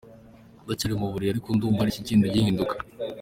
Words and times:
Ndacyari 0.63 0.93
mu 1.01 1.11
buriri 1.11 1.31
ariko 1.33 1.47
ndumva 1.51 1.81
hari 1.81 1.91
ikigenda 1.93 2.31
gihinduka. 2.33 2.73